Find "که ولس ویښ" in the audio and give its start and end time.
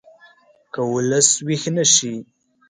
0.73-1.63